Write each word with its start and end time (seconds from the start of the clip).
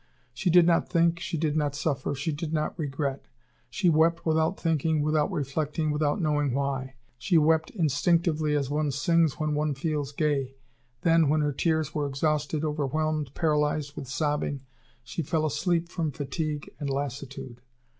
She 0.33 0.49
did 0.49 0.65
not 0.65 0.89
think, 0.89 1.19
she 1.19 1.37
did 1.37 1.55
not 1.55 1.75
suffer, 1.75 2.15
she 2.15 2.31
did 2.31 2.51
not 2.51 2.73
regret. 2.79 3.27
She 3.69 3.87
wept 3.87 4.25
without 4.25 4.59
thinking, 4.59 5.03
without 5.03 5.29
reflecting, 5.31 5.91
without 5.91 6.19
knowing 6.19 6.53
why. 6.55 6.95
She 7.19 7.37
wept 7.37 7.69
instinctively 7.69 8.55
as 8.55 8.67
one 8.67 8.89
sings 8.89 9.33
when 9.39 9.53
one 9.53 9.75
feels 9.75 10.11
gay. 10.11 10.55
Then, 11.01 11.29
when 11.29 11.41
her 11.41 11.53
tears 11.53 11.93
were 11.93 12.07
exhausted, 12.07 12.65
overwhelmed, 12.65 13.35
paralyzed 13.35 13.95
with 13.95 14.07
sobbing, 14.07 14.63
she 15.03 15.21
fell 15.21 15.45
asleep 15.45 15.87
from 15.87 16.09
fatigue 16.09 16.67
and 16.79 16.89
lassitude. 16.89 17.61